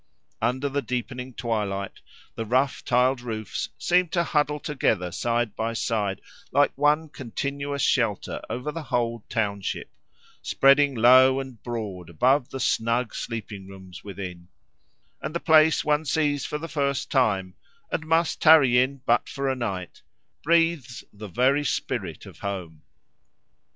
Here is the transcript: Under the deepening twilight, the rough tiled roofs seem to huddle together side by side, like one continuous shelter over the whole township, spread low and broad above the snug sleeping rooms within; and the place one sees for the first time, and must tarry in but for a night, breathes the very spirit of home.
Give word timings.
Under 0.41 0.67
the 0.67 0.81
deepening 0.81 1.31
twilight, 1.35 1.99
the 2.33 2.43
rough 2.43 2.83
tiled 2.83 3.21
roofs 3.21 3.69
seem 3.77 4.07
to 4.07 4.23
huddle 4.23 4.59
together 4.59 5.11
side 5.11 5.55
by 5.55 5.73
side, 5.73 6.21
like 6.51 6.71
one 6.75 7.07
continuous 7.07 7.83
shelter 7.83 8.41
over 8.49 8.71
the 8.71 8.81
whole 8.81 9.23
township, 9.29 9.91
spread 10.41 10.79
low 10.79 11.39
and 11.39 11.61
broad 11.61 12.09
above 12.09 12.49
the 12.49 12.59
snug 12.59 13.13
sleeping 13.13 13.67
rooms 13.67 14.03
within; 14.03 14.47
and 15.21 15.35
the 15.35 15.39
place 15.39 15.85
one 15.85 16.03
sees 16.03 16.47
for 16.47 16.57
the 16.57 16.67
first 16.67 17.11
time, 17.11 17.53
and 17.91 18.07
must 18.07 18.41
tarry 18.41 18.79
in 18.79 19.03
but 19.05 19.29
for 19.29 19.47
a 19.47 19.55
night, 19.55 20.01
breathes 20.41 21.03
the 21.13 21.27
very 21.27 21.63
spirit 21.63 22.25
of 22.25 22.39
home. 22.39 22.81